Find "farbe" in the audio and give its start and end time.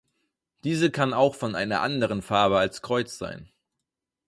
2.23-2.57